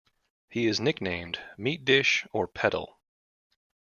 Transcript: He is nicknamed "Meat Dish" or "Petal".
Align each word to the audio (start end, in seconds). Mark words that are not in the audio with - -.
He 0.49 0.65
is 0.65 0.79
nicknamed 0.79 1.39
"Meat 1.59 1.85
Dish" 1.85 2.25
or 2.33 2.47
"Petal". 2.47 2.97